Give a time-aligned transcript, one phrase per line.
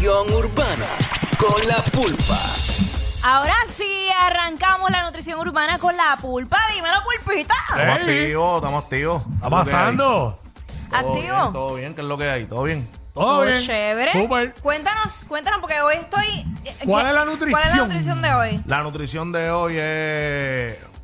[0.00, 0.86] nutrición urbana
[1.38, 2.40] con la pulpa.
[3.22, 6.56] Ahora sí, arrancamos la nutrición urbana con la pulpa.
[6.74, 7.52] Dímelo, pulpita.
[7.68, 8.22] Estamos Ey.
[8.22, 9.22] activos, estamos activos.
[9.34, 10.38] ¿Está pasando?
[10.90, 11.50] Todo Activo.
[11.52, 12.46] todo bien, ¿qué es lo que hay?
[12.46, 12.88] ¿Todo bien?
[13.12, 13.62] Todo Todo bien.
[13.62, 14.12] chévere.
[14.12, 14.54] Súper.
[14.62, 16.26] Cuéntanos, cuéntanos, porque hoy estoy.
[16.26, 17.78] eh, ¿Cuál ¿qué- es la ¿Cuál es la nutrición?
[17.88, 18.62] nutrición de hoy?
[18.66, 19.80] La nutrición de hoy es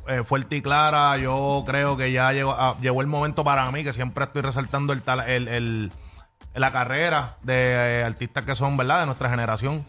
[0.09, 1.17] eh, fuerte y clara.
[1.17, 4.91] Yo creo que ya llegó, ah, llegó el momento para mí, que siempre estoy resaltando
[4.91, 5.91] el, tal- el- el-
[6.53, 9.85] la carrera de eh, artistas que son, ¿verdad?, de nuestra generación.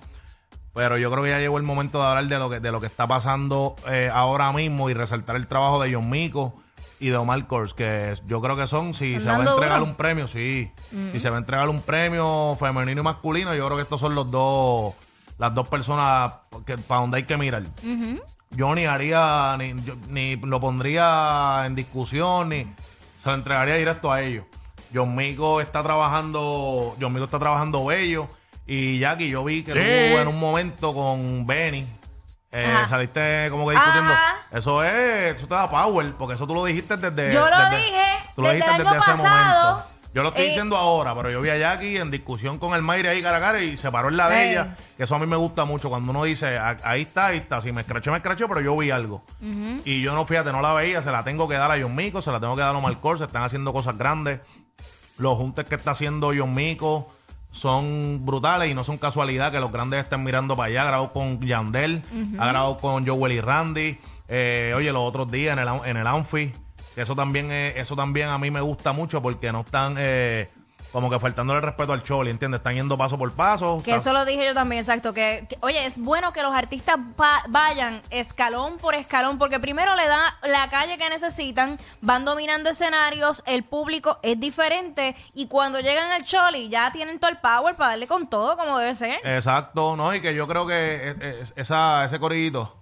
[0.74, 2.80] Pero yo creo que ya llegó el momento de hablar de lo que, de lo
[2.80, 6.54] que está pasando eh, ahora mismo y resaltar el trabajo de John Mico
[7.00, 9.90] y de Omar Kors, que yo creo que son, si se va a entregar duro.
[9.90, 10.70] un premio, sí.
[11.12, 14.14] Si se va a entregar un premio femenino y masculino, yo creo que estos son
[14.14, 14.94] los dos,
[15.38, 16.32] las dos personas
[16.66, 17.62] que, para donde hay que mirar.
[18.50, 22.66] Yo ni haría, ni, yo- ni lo pondría en discusión, ni
[23.20, 24.44] se lo entregaría directo a ellos.
[24.94, 28.26] John Mico está trabajando, John Mico está trabajando bello.
[28.66, 29.78] Y Jackie, yo vi que Sí.
[29.78, 31.86] tú en un momento con Benny.
[32.50, 32.88] eh, Ajá.
[32.88, 34.10] saliste como que discutiendo.
[34.12, 34.36] Ajá.
[34.52, 37.30] Eso es, eso te da power, porque eso tú lo dijiste desde.
[37.30, 38.02] Yo lo desde- dije
[38.34, 39.84] tú lo desde dijiste el año desde ese pasado.
[40.14, 42.82] Yo lo estoy Eh, diciendo ahora, pero yo vi a Jackie en discusión con el
[42.82, 44.50] Mayre ahí cara a cara y se paró en la de Ey.
[44.52, 44.76] ella.
[44.96, 47.60] Que eso a mí me gusta mucho cuando uno dice, "Ah, ahí está, ahí está.
[47.60, 49.22] Si me escrachó, me escrachó, pero yo vi algo.
[49.84, 52.22] Y yo no, fíjate, no la veía, se la tengo que dar a John Mico,
[52.22, 54.40] se la tengo que dar a Omar Kor, se están haciendo cosas grandes.
[55.18, 57.12] Los juntes que está haciendo John Mico
[57.52, 60.82] son brutales y no son casualidad que los grandes estén mirando para allá.
[60.82, 62.02] Ha grabado con Yandel,
[62.38, 63.98] ha grabado con Joel y Randy.
[64.28, 66.52] Eh, oye, los otros días en el, en el Anfi,
[67.02, 70.48] eso también, es- eso también a mí me gusta mucho porque no están eh,
[70.92, 72.60] como que faltándole respeto al Choli, ¿entiendes?
[72.60, 73.82] Están yendo paso por paso.
[73.84, 75.12] Que Están- eso lo dije yo también, exacto.
[75.12, 79.94] Que, que, oye, es bueno que los artistas va- vayan escalón por escalón, porque primero
[79.96, 85.78] le da la calle que necesitan, van dominando escenarios, el público es diferente, y cuando
[85.80, 89.18] llegan al Choli ya tienen todo el power para darle con todo como debe ser.
[89.24, 90.14] Exacto, ¿no?
[90.14, 92.74] Y que yo creo que es- es- esa, ese corillito.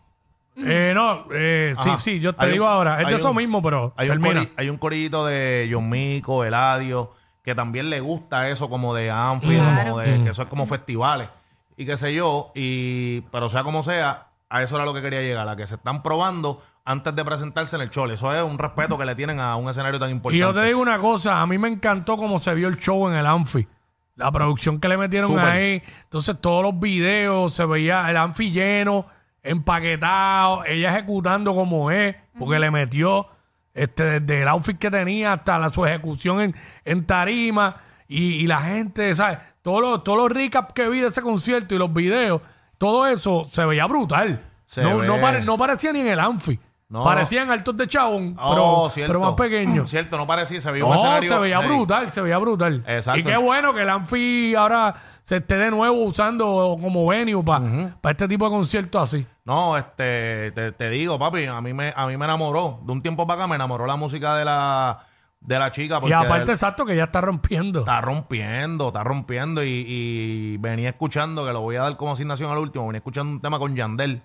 [0.59, 1.99] Eh, no, eh, sí, Ajá.
[1.99, 2.99] sí, yo te Hay digo un- ahora.
[3.01, 4.43] Es hay de eso un- mismo, pero Hay un, termina.
[4.43, 7.13] cori- hay un corillito de John Mico, Eladio,
[7.43, 9.83] que también le gusta eso como de Anfi, Claro.
[9.91, 11.29] como de, que eso es como festivales
[11.77, 12.53] y qué sé yo.
[12.55, 15.75] Y, pero sea como sea, a eso era lo que quería llegar, a que se
[15.75, 18.15] están probando antes de presentarse en el chole.
[18.15, 20.37] Eso es un respeto que le tienen a un escenario tan importante.
[20.37, 23.09] Y yo te digo una cosa, a mí me encantó cómo se vio el show
[23.09, 23.67] en el Anfi.
[24.15, 25.45] La producción que le metieron Súper.
[25.45, 25.83] ahí.
[26.05, 29.07] Entonces todos los videos se veía el Anfi lleno,
[29.51, 33.27] empaquetado, ella ejecutando como es, porque le metió
[33.75, 37.77] este desde el outfit que tenía hasta la, su ejecución en, en tarima
[38.09, 39.39] y, y la gente, ¿sabes?
[39.63, 42.41] Todos los, todos los recaps que vi de ese concierto y los videos,
[42.79, 44.43] todo eso se veía brutal.
[44.67, 45.07] Se no, ve.
[45.07, 46.59] no, pare- no parecía ni en el Anfi.
[46.89, 47.03] No.
[47.03, 49.91] Parecían altos de chabón, Oh, pero, más pequeños.
[49.91, 51.29] Cierto, no parecía, se vio un escenario.
[51.29, 52.85] se veía brutal, se veía brutal.
[52.87, 53.19] Exacto.
[53.19, 58.13] Y qué bueno que el Anfi ahora se esté de nuevo usando como venue para
[58.13, 59.27] este tipo de conciertos así.
[59.47, 62.81] No, este, te, te digo, papi, a mí me, a mí me enamoró.
[62.83, 65.07] De un tiempo para acá me enamoró la música de la,
[65.41, 66.01] de la chica.
[66.05, 67.79] Y aparte, exacto, que ya está rompiendo.
[67.81, 69.63] está rompiendo, está rompiendo.
[69.63, 73.33] Y, y venía escuchando, que lo voy a dar como asignación al último, venía escuchando
[73.33, 74.21] un tema con Yandel,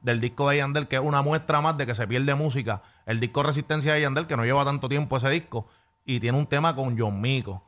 [0.00, 2.80] del disco de Yandel, que es una muestra más de que se pierde música.
[3.04, 5.68] El disco Resistencia de Yandel, que no lleva tanto tiempo ese disco,
[6.06, 7.62] y tiene un tema con John Mico.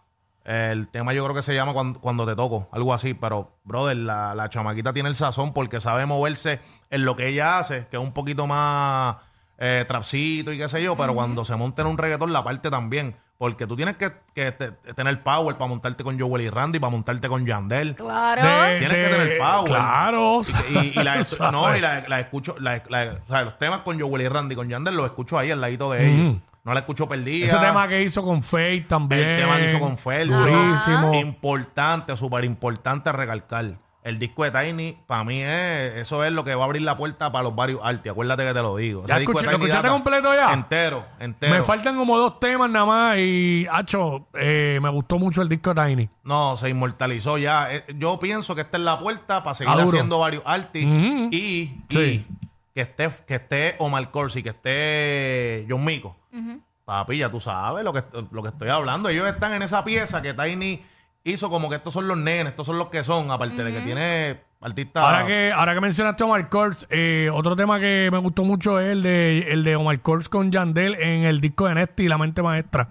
[0.46, 3.96] El tema yo creo que se llama Cuando, Cuando te toco, algo así, pero, brother,
[3.96, 7.96] la, la chamaquita tiene el sazón porque sabe moverse en lo que ella hace, que
[7.96, 9.16] es un poquito más
[9.58, 12.70] eh, trapcito y qué sé yo, pero cuando se monta en un reggaetón la parte
[12.70, 16.78] también, porque tú tienes que, que te- tener power para montarte con Joel y Randy,
[16.78, 17.94] para montarte con Yandel.
[17.96, 18.42] Claro.
[18.42, 19.64] De- Tienes que tener power.
[19.66, 20.40] Claro.
[20.70, 21.52] Y, y la, ¿Sabes?
[21.52, 24.54] no, y la, la escucho, la, la- o sea, los temas con Joel y Randy,
[24.54, 26.36] con Yandel, los escucho ahí al ladito de ellos.
[26.66, 27.46] No la escucho perdida.
[27.46, 29.22] Ese tema que hizo con Faith también.
[29.22, 30.36] El tema que hizo con Fercho.
[30.36, 31.14] Durísimo.
[31.14, 33.78] Importante, súper importante recalcar.
[34.02, 36.96] El disco de Tiny, para mí, es, eso es lo que va a abrir la
[36.96, 38.10] puerta para los varios artis.
[38.12, 39.04] Acuérdate que te lo digo.
[39.06, 40.52] ¿Ya Ese de escuché- lo escuchaste data completo ya?
[40.52, 41.54] Entero, entero.
[41.54, 45.72] Me faltan como dos temas nada más y, hacho, eh, me gustó mucho el disco
[45.74, 46.08] de Tiny.
[46.24, 47.72] No, se inmortalizó ya.
[47.74, 50.84] Eh, Yo pienso que esta es la puerta para seguir haciendo varios artis.
[50.86, 51.28] Ujú.
[51.32, 51.36] Y,
[51.88, 52.26] y Sí.
[52.74, 56.16] que esté, que esté Omar Corsi, que esté John Mico.
[56.86, 59.08] Papi, ya tú sabes lo que, lo que estoy hablando.
[59.08, 60.84] Ellos están en esa pieza que Tiny
[61.24, 63.80] hizo como que estos son los nenes, estos son los que son, aparte de que
[63.80, 65.02] tiene artistas.
[65.02, 68.78] Ahora que, ahora que mencionaste a Omar Kurz, eh, otro tema que me gustó mucho
[68.78, 72.18] es el de, el de Omar Kurz con Yandel en el disco de Nesty, La
[72.18, 72.88] Mente Maestra.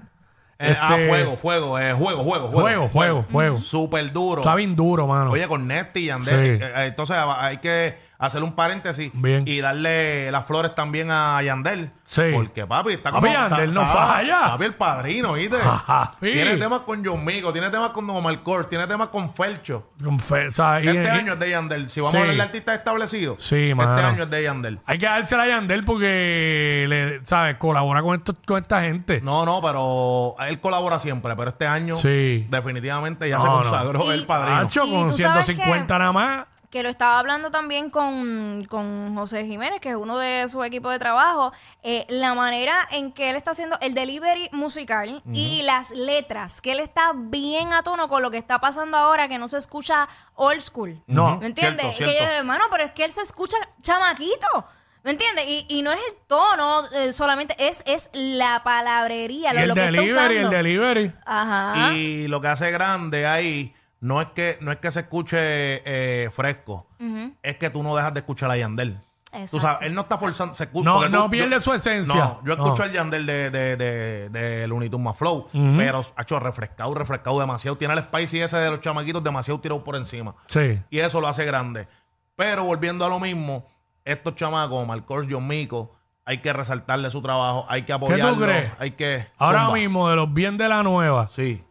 [0.60, 3.58] Eh, ah, Este, fuego, fuego, eh, juego, juego, Juego, juego, juego.
[3.60, 4.42] Súper duro.
[4.42, 5.32] Está bien duro, mano.
[5.32, 6.58] Oye, con Nesty y Yandel.
[6.60, 6.64] Sí.
[6.64, 9.44] eh, eh, Entonces hay que, hacer un paréntesis Bien.
[9.48, 11.92] y darle las flores también a Yandel.
[12.06, 12.22] Sí.
[12.34, 13.34] Porque papi está Papi, como...
[13.34, 14.40] Yandel no está- falla.
[14.50, 15.58] Papi el padrino, ¿viste?
[15.58, 16.32] Papi.
[16.34, 19.90] Tiene temas con John Mico, tiene temas con Don Omar Kors, tiene temas con Felcho.
[20.04, 20.82] Confesa.
[20.82, 21.90] y- Este y- año es de Yandel.
[21.90, 22.18] Si vamos Sí.
[22.18, 24.08] a hablar de artistas establecidos, Sí, este mano.
[24.08, 24.80] año es de Yandel.
[24.86, 27.56] Hay que dársela a Yandel porque, le, ¿sabes?
[27.58, 29.20] Colabora con, esto, con esta gente.
[29.22, 32.46] No, no, pero él colabora siempre, pero este año Sí.
[32.50, 33.54] definitivamente ya No, se no.
[33.62, 34.58] consagró Y- el padrino.
[34.58, 36.48] Hacho, con tú sabes 150 que- nada más.
[36.76, 40.90] Que lo estaba hablando también con, con José Jiménez, que es uno de su equipo
[40.90, 45.92] de trabajo, eh, la manera en que él está haciendo el delivery musical y las
[45.92, 49.48] letras, que él está bien a tono con lo que está pasando ahora, que no
[49.48, 51.02] se escucha old school.
[51.08, 51.38] No.
[51.38, 51.96] ¿Me entiendes?
[51.96, 52.34] Cierto, cierto.
[52.36, 54.68] hermano, pero es que él se escucha chamaquito.
[55.04, 55.46] ¿Me entiendes?
[55.48, 59.68] Y, y no es el tono eh, solamente, es, es la palabrería, Y lo, el
[59.70, 60.58] lo que está delivery, el usando.
[60.58, 61.14] delivery.
[61.26, 61.94] Ajá.
[61.94, 63.74] Y lo que hace grande ahí
[64.06, 66.88] no es que no es que se escuche eh, fresco,
[67.42, 69.00] es que tú no dejas de escuchar a Yandel.
[69.32, 69.60] Tú Exacto.
[69.60, 70.54] sabes, él no está forzando.
[70.54, 72.16] Se escu- No, porque no tú- pierde yo- su esencia.
[72.16, 76.22] No, yo escucho al Yandel de, de, de, de Looney Tunes más Flow, pero ha
[76.22, 77.76] hecho refrescado, refrescado demasiado.
[77.78, 80.36] Tiene el spicy ese de los chamaquitos demasiado tirado por encima.
[80.48, 80.80] Sí.
[80.90, 81.88] Y eso lo hace grande.
[82.38, 83.66] Pero volviendo a lo mismo,
[84.06, 88.38] estos chamacos, Marcos, John Mico, hay que resaltarle su trabajo, hay que apoyarlo.
[88.46, 88.72] crees?
[88.80, 89.28] Hay que.
[89.38, 89.74] Ahora Zumba.
[89.74, 91.62] mismo, de los bien de la nueva, Sí.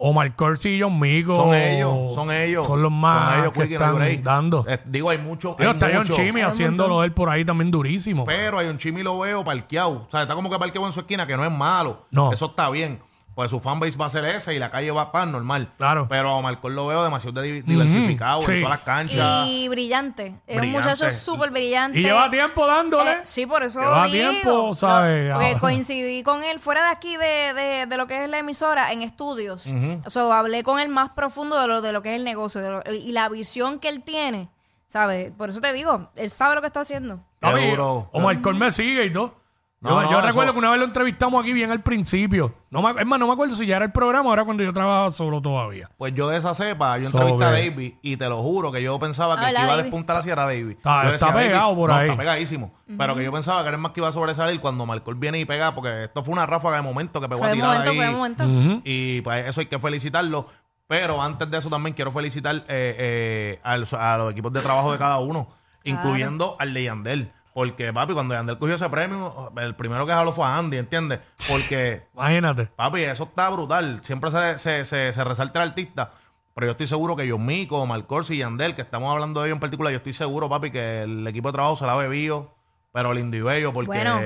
[0.00, 1.34] Omar Corsi y John Mico.
[1.34, 2.66] Son ellos, son ellos.
[2.66, 4.64] Son los más Son ellos, que Quickie, están dando.
[4.68, 5.56] Eh, digo, hay mucho.
[5.58, 8.24] Hay está John mucho, Chimmy haciéndolo él por ahí también durísimo.
[8.24, 10.06] Pero hay un Chimi lo veo parqueado.
[10.06, 12.06] O sea, está como que parqueado en su esquina, que no es malo.
[12.12, 12.32] No.
[12.32, 13.00] Eso está bien.
[13.38, 15.68] Pues su fanbase va a ser ese y la calle va a estar normal.
[15.76, 16.08] Claro.
[16.08, 18.50] Pero a Marcos lo veo demasiado di- diversificado sí.
[18.50, 19.46] en todas las canchas.
[19.46, 20.34] Y brillante.
[20.44, 20.88] Es un Brillante.
[20.90, 22.00] muchacho súper brillante.
[22.00, 23.12] Y lleva tiempo dándole.
[23.12, 24.30] Eh, sí, por eso Lleva digo.
[24.32, 25.28] tiempo, ¿sabes?
[25.28, 25.60] No, porque Ahora.
[25.60, 29.02] coincidí con él fuera de aquí de, de, de lo que es la emisora en
[29.02, 29.72] estudios.
[30.04, 32.60] O sea, hablé con él más profundo de lo, de lo que es el negocio
[32.60, 34.48] de lo- y la visión que él tiene,
[34.88, 35.30] ¿sabes?
[35.38, 37.18] Por eso te digo, él sabe lo que está haciendo.
[37.40, 38.08] Qué Papi, duro.
[38.10, 39.36] Omar Cor me sigue y todo.
[39.80, 42.52] No, yo no, yo eso- recuerdo que una vez lo entrevistamos aquí bien al principio.
[42.70, 44.64] No me, es más, no me acuerdo si ya era el programa o era cuando
[44.64, 45.88] yo trabajaba solo todavía.
[45.96, 48.82] Pues yo de esa cepa, yo So entrevisté a David y te lo juro que
[48.82, 49.84] yo pensaba que el Habla, que iba a David.
[49.84, 50.76] despuntar hacia era David.
[50.84, 52.08] Yo está decía, pegado David, por no, ahí.
[52.08, 52.72] Está pegadísimo.
[52.98, 55.38] Pero que yo pensaba que era el más que iba a sobresalir cuando Marcos viene
[55.38, 57.68] y pega, porque esto fue una ráfaga de momento que pegó Fue a de tirar
[57.68, 57.96] momento, ahí.
[57.96, 58.80] fue de momento.
[58.84, 60.46] Y pues eso hay que felicitarlo.
[60.88, 64.90] Pero antes de eso también quiero felicitar eh, eh, al- a los equipos de trabajo
[64.90, 65.46] de cada uno,
[65.84, 67.32] incluyendo al de Yandel.
[67.58, 71.18] Porque, papi, cuando Yandel cogió ese premio, el primero que habló fue a Andy, ¿entiendes?
[71.50, 72.66] Porque Imagínate.
[72.66, 73.98] Papi, eso está brutal.
[74.04, 76.12] Siempre se, se, se, se resalta el artista.
[76.54, 79.56] Pero yo estoy seguro que John Mico, Marcorsi y Yandel, que estamos hablando de ellos
[79.56, 82.54] en particular, yo estoy seguro, papi, que el equipo de trabajo se la ha bebido,
[82.92, 84.20] pero lindo y bello, porque Bueno,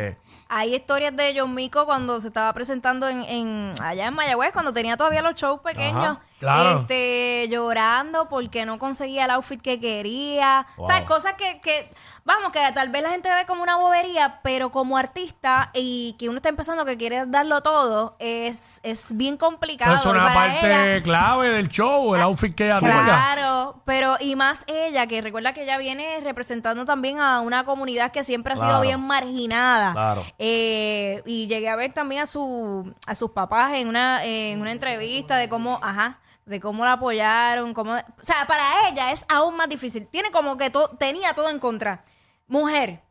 [0.50, 4.74] hay historias de John Mico cuando se estaba presentando en, en- allá en Mayagüez, cuando
[4.74, 6.80] tenía todavía los shows pequeños, Ajá, claro.
[6.80, 10.66] este, llorando porque no conseguía el outfit que quería.
[10.76, 10.84] Wow.
[10.84, 11.88] O sea, cosas que, que,
[12.24, 16.28] vamos, que tal vez la gente ve como una bobería, pero como artista y que
[16.28, 19.94] uno está empezando que quiere darlo todo, es, es bien complicado.
[19.94, 23.04] Eso es una para parte ella- clave del show, el outfit que ella tenga.
[23.04, 28.12] Claro, pero y más ella, que recuerda que ella viene representando también a una comunidad
[28.12, 29.92] que siempre ha sido bien marginada.
[29.92, 30.24] Claro.
[30.38, 34.72] Eh, y llegué a ver también a su a sus papás en una en una
[34.72, 39.56] entrevista de cómo, ajá, de cómo la apoyaron, cómo, o sea, para ella es aún
[39.56, 40.06] más difícil.
[40.08, 42.04] Tiene como que to- tenía todo en contra.
[42.48, 43.02] Mujer,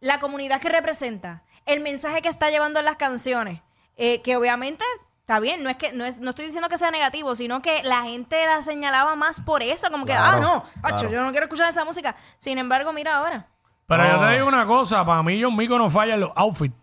[0.00, 3.60] la comunidad que representa, el mensaje que está llevando en las canciones,
[3.96, 4.84] eh, que obviamente
[5.20, 7.82] está bien, no es que no es no estoy diciendo que sea negativo, sino que
[7.84, 11.10] la gente la señalaba más por eso, como que Claro, ah, no, acho, claro.
[11.10, 12.16] yo no quiero escuchar esa música.
[12.38, 13.48] Sin embargo, mira ahora.
[13.86, 16.74] Pero yo te digo una cosa, para mí John Mico no falla en los outfits.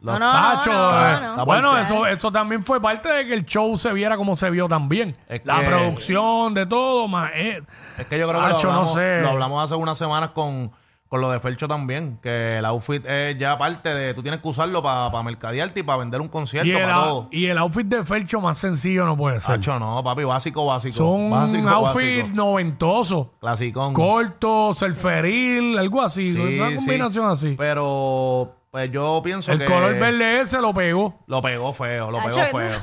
[0.00, 1.44] No, no, Tacho, no, eh, no.
[1.44, 4.68] Bueno, eso, eso también fue parte de que el show se viera como se vio
[4.68, 5.16] también.
[5.28, 7.30] Es La que- producción, de todo, más.
[7.34, 7.62] eh,
[7.98, 9.20] es que yo creo que Tacho, lo no hablamos, sé.
[9.22, 10.70] lo hablamos hace unas semanas con,
[11.08, 14.46] con lo de Felcho también, que el outfit es ya parte de, tú tienes que
[14.48, 17.28] usarlo para mercadearte y para vender un concierto, y, el, para todo.
[17.32, 19.56] y el outfit de Felcho más sencillo no puede ser.
[19.56, 20.94] Tacho, no, papi, básico, básico.
[20.96, 22.36] Son básico, outfit básico.
[22.36, 23.32] noventoso.
[23.40, 23.94] Clasicón.
[23.94, 26.32] Corto, selferil, algo así.
[26.34, 26.76] Sí, una sí.
[26.76, 27.54] combinación así.
[27.58, 29.64] Pero, pues yo pienso El que...
[29.66, 31.18] color verde ese lo pegó.
[31.26, 32.78] Lo pegó feo, lo pegó feo.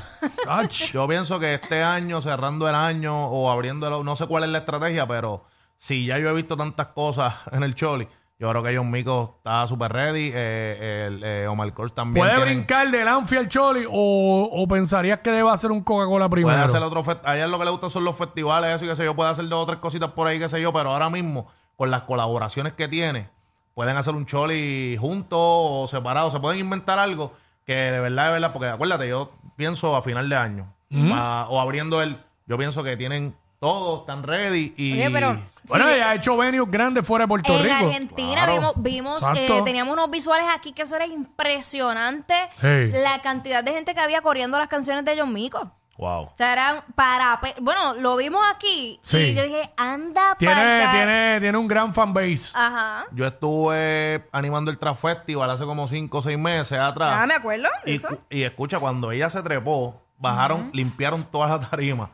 [0.48, 0.92] Ach.
[0.92, 4.58] Yo pienso que este año, cerrando el año o abriéndolo, no sé cuál es la
[4.58, 5.44] estrategia, pero
[5.78, 9.36] si ya yo he visto tantas cosas en el Choli, yo creo que John Mico
[9.38, 10.30] está súper ready.
[10.34, 12.22] eh, el, eh, Omar Kors también.
[12.22, 16.28] ¿Puede tienen- brincar del Anfi al Choli o, o pensarías que debe hacer un Coca-Cola
[16.28, 16.54] primero?
[16.54, 18.88] Puede hacer otro fest- A ella lo que le gusta son los festivales, eso y
[18.88, 19.16] qué sé yo.
[19.16, 20.70] Puede hacer dos o tres cositas por ahí, qué sé yo.
[20.74, 23.30] Pero ahora mismo, con las colaboraciones que tiene,
[23.76, 26.32] pueden hacer un Choli juntos o separados.
[26.32, 27.34] Se pueden inventar algo
[27.66, 30.72] que de verdad, de verdad, porque acuérdate, yo pienso a final de año
[31.12, 32.18] a- o abriendo el.
[32.46, 34.92] Yo pienso que tienen todo, están ready y.
[34.94, 35.94] Oye, pero Bueno, Sí.
[35.94, 37.74] ella ha hecho venues grandes fuera de Puerto en Rico.
[37.74, 38.52] Argentina Claro.
[38.52, 42.34] vimos, vimos eh, teníamos unos visuales aquí que eso era impresionante.
[42.62, 45.72] La cantidad de gente que había corriendo las canciones de John Mico.
[45.98, 46.24] Wow.
[46.24, 47.40] O sea, eran para...
[47.62, 49.16] Bueno, lo vimos aquí Sí.
[49.18, 52.50] y yo dije, anda Tiene, para tiene, tiene un gran fanbase.
[52.54, 53.06] Ajá.
[53.12, 57.18] Yo estuve animando el Trap Festival hace como 5 o 6 meses atrás.
[57.20, 58.08] Ah, me acuerdo Y, eso.
[58.28, 62.10] y escucha, cuando ella se trepó, bajaron, limpiaron todas las tarimas.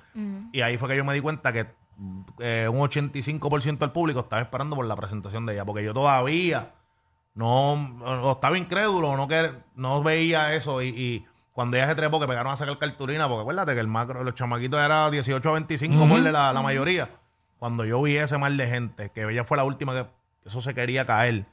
[0.53, 1.67] Y ahí fue que yo me di cuenta que
[2.39, 5.65] eh, un 85% del público estaba esperando por la presentación de ella.
[5.65, 6.71] Porque yo todavía
[7.35, 10.83] no, estaba incrédulo, no, que, no veía eso.
[10.83, 13.89] Y, y cuando ella se trepó, que pegaron a sacar cartulina, porque acuérdate que el
[13.89, 17.11] macro, los chamaquitos era 18 a 25, por la, la mayoría.
[17.59, 20.07] Cuando yo vi ese mar de gente, que ella fue la última que
[20.47, 21.45] eso se quería caer,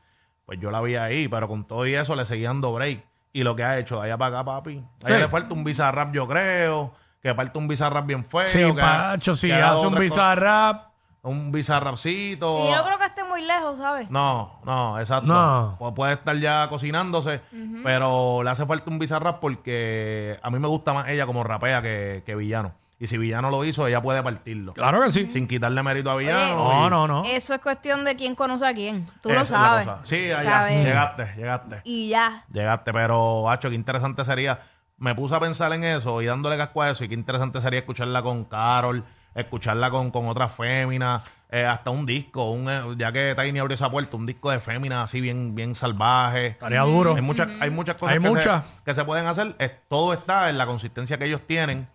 [0.45, 3.03] pues yo la vi ahí, pero con todo y eso le seguían dando break.
[3.33, 4.83] Y lo que ha hecho de allá para acá, papi.
[5.03, 5.21] A ella Sí.
[5.21, 6.93] le falta un bizarrap, yo creo.
[7.21, 8.45] Que falta un bizarrap bien feo.
[8.47, 10.75] Sí, que, Pacho, si que haga hace un bizarrap.
[10.77, 10.89] cosas,
[11.21, 12.65] Un bizarrapcito.
[12.69, 13.05] Y yo creo que
[13.39, 14.09] muy lejos, ¿sabes?
[14.11, 15.27] No, no, exacto.
[15.27, 15.77] No.
[15.79, 17.41] Pu- Puede estar ya cocinándose,
[17.83, 21.81] pero le hace falta un bizarrap porque a mí me gusta más ella como rapea
[21.81, 22.73] que, que villano.
[23.01, 24.73] Y si villano lo hizo, ella puede partirlo.
[24.73, 25.29] Claro que sí.
[25.31, 26.55] Sin quitarle mérito a villano.
[26.57, 27.23] No, y- no, no.
[27.25, 29.07] Eso es cuestión de quién conoce a quién.
[29.21, 29.85] Tú Esa lo es la sabes.
[29.85, 29.99] cosa.
[30.03, 30.51] Sí, allá.
[30.51, 30.85] ¿Sabes?
[30.85, 31.81] Llegaste, llegaste.
[31.85, 32.43] Y ya.
[32.51, 34.59] Llegaste, pero, hacho, qué interesante sería.
[34.97, 37.05] Me puse a pensar en eso y dándole casco a eso.
[37.05, 39.05] Y qué interesante sería escucharla con Carol,
[39.39, 43.73] escucharla con, con otras féminas, eh, hasta un disco, un, eh, ya que Tiny abrió
[43.73, 46.47] esa puerta, un disco de féminas así bien, bien salvaje.
[46.47, 47.15] Estaría duro.
[47.15, 48.65] Hay muchas, hay muchas cosas Hay que, muchas.
[48.65, 49.55] Se, que se pueden hacer.
[49.59, 51.87] Es- todo está en la consistencia que ellos tienen,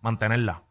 [0.00, 0.62] mantenerla.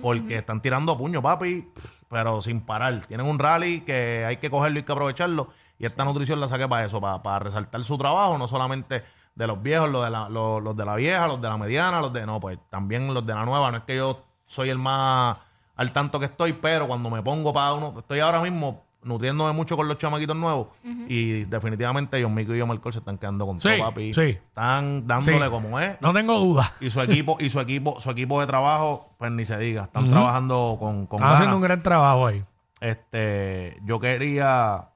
[0.00, 1.68] Porque están tirando puño, papi,
[2.08, 3.04] pero sin parar.
[3.06, 5.48] Tienen un rally que hay que cogerlo y hay que aprovecharlo.
[5.78, 9.02] Y esta nutrición la saqué para eso, para, para resaltar su trabajo, no solamente
[9.34, 12.00] de los viejos, los de, la, los, los de la vieja, los de la mediana,
[12.00, 12.24] los de...
[12.24, 13.70] No, pues también los de la nueva.
[13.72, 15.36] No es que yo soy el más
[15.76, 17.94] al tanto que estoy, pero cuando me pongo para uno...
[17.98, 20.66] Estoy ahora mismo nutriéndome mucho con los chamaquitos nuevos
[21.08, 24.12] y definitivamente John Mico y John Marcol se están quedando con Sí, todo, papi.
[24.12, 24.22] sí.
[24.30, 25.50] Están dándole Sí.
[25.50, 26.00] como es.
[26.00, 26.72] No tengo duda.
[26.80, 29.84] Y su equipo, y su equipo, su equipo de trabajo, pues ni se diga.
[29.84, 32.44] Están trabajando con, con Están haciendo un gran trabajo ahí.
[32.80, 34.88] Este, yo quería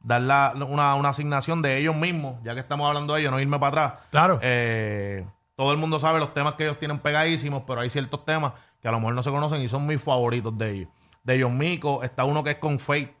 [0.00, 3.40] dar la- una, una asignación de ellos mismos, ya que estamos hablando de ellos, no
[3.40, 4.02] irme para atrás.
[4.10, 4.38] Claro.
[4.42, 5.26] Eh,
[5.56, 8.88] todo el mundo sabe los temas que ellos tienen pegadísimos, pero hay ciertos temas que
[8.88, 10.88] a lo mejor no se conocen y son mis favoritos de ellos.
[11.24, 13.16] De John Mico está uno que es con Fate,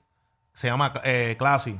[0.52, 1.78] se llama eh, Classy.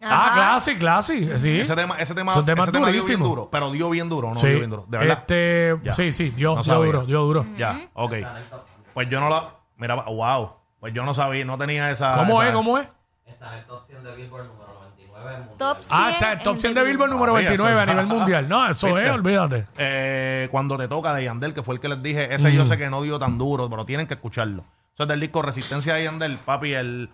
[0.00, 0.34] Ah, Ajá.
[0.34, 1.38] classy, classy.
[1.40, 1.58] Sí.
[1.60, 4.36] Ese tema, ese tema, temas ese tema dio bien duro, pero dio bien duro, no
[4.38, 4.46] Sí.
[4.48, 4.84] dio bien duro.
[4.88, 5.18] De verdad.
[5.20, 5.92] Este, Ya.
[5.94, 6.86] sí, sí, dio, No dio sabía.
[6.86, 7.46] duro, dio duro.
[7.56, 8.12] Ya, ok.
[8.94, 9.54] Pues yo no la.
[9.76, 10.52] Mira, wow.
[10.78, 12.16] Pues yo no sabía, no tenía esa.
[12.16, 12.54] ¿Cómo esa- es?
[12.54, 12.88] ¿Cómo es?
[13.26, 14.77] Está en el top 100 de Billboard número 99 del mundial.
[15.56, 15.98] Top 100.
[16.00, 18.48] Ah, está el top en 100 de Billboard número Papi, eso 29 a nivel mundial.
[18.48, 19.04] No, eso ¿Viste?
[19.04, 19.66] es, olvídate.
[19.76, 22.76] Eh, cuando te toca de Yandel, que fue el que les dije, ese yo sé
[22.78, 24.64] que no dio tan duro, pero tienen que escucharlo.
[24.94, 26.72] Eso es del disco Resistencia de Yandel, papi.
[26.72, 27.10] El,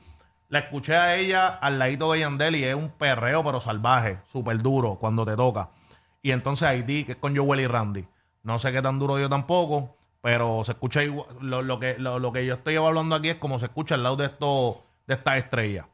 [0.49, 4.59] la escuché a ella al ladito de Yandel y es un perreo, pero salvaje, súper
[4.59, 5.71] duro cuando te toca.
[6.23, 8.07] Y entonces Haití, que es con Joel y Randy.
[8.43, 11.27] No sé qué tan duro dio tampoco, pero se escucha igual.
[11.41, 14.03] Lo, lo que, lo, lo que yo estoy hablando aquí es como se escucha al
[14.03, 15.87] lado de, esto, de estas estrellas.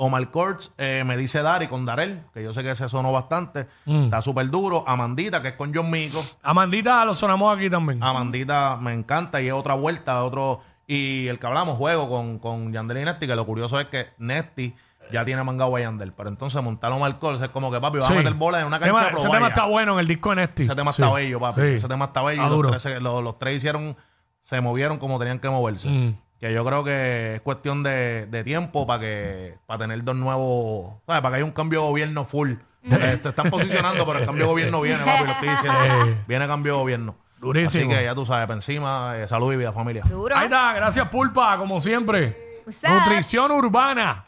[0.00, 3.66] Omar Courts eh, me dice Dari con Darel, que yo sé que se sonó bastante.
[3.84, 4.04] Mm.
[4.04, 4.84] Está súper duro.
[4.86, 6.24] Amandita, que es con John Mico.
[6.42, 8.00] Amandita lo sonamos aquí también.
[8.02, 10.60] Amandita me encanta y es otra vuelta, otro.
[10.86, 14.06] Y el que hablamos, juego con, con Yandel y Nesty, que lo curioso es que
[14.18, 14.72] Nesty
[15.10, 16.12] ya tiene mangado a Yandel.
[16.12, 18.14] Pero entonces montar Omar Courts es como que, papi, vas Sí.
[18.14, 20.32] a meter bola en una cancha Tema- de ese tema está bueno en el disco
[20.32, 20.62] en este.
[20.62, 21.02] Ese tema Sí.
[21.02, 21.60] está bello, papi.
[21.60, 21.66] Sí.
[21.68, 22.48] Ese tema está bello.
[22.62, 23.96] Los, tres, los tres hicieron,
[24.44, 25.88] se movieron como tenían que moverse.
[25.88, 26.16] Mm.
[26.40, 30.94] Que yo creo que es cuestión de, de tiempo para que para tener dos nuevos,
[31.06, 31.20] ¿sabes?
[31.20, 32.54] Para que haya un cambio de gobierno full.
[32.84, 35.78] Eh, se están posicionando, pero el cambio de gobierno viene, papi, lo estoy diciendo.
[36.08, 36.24] Eh.
[36.26, 37.16] Viene cambio de gobierno.
[37.38, 37.90] Durísimo.
[37.90, 40.02] Así que ya tú sabes, para encima, eh, salud y vida, familia.
[40.08, 40.36] Duro.
[40.36, 42.62] Ahí está, gracias Pulpa, como siempre.
[42.66, 42.90] What's up?
[42.90, 44.26] Nutrición urbana.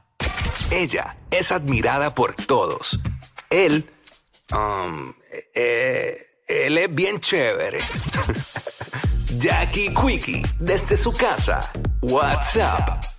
[0.70, 3.00] Ella es admirada por todos.
[3.50, 3.88] Él,
[4.52, 5.12] um,
[5.54, 6.16] eh,
[6.48, 7.78] él es bien chévere.
[9.38, 11.60] Jackie Quickie, desde su casa.
[12.02, 13.09] What's up?